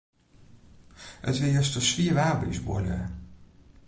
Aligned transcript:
It 1.29 1.37
wie 1.41 1.53
juster 1.57 1.83
swier 1.89 2.15
waar 2.17 2.37
by 2.39 2.47
ús 2.53 2.63
buorlju. 2.65 2.99